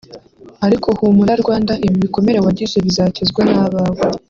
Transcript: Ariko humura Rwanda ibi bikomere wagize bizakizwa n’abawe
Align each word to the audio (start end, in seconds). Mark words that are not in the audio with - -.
Ariko 0.65 0.87
humura 0.99 1.33
Rwanda 1.43 1.73
ibi 1.85 1.97
bikomere 2.05 2.37
wagize 2.45 2.77
bizakizwa 2.85 3.41
n’abawe 3.51 4.01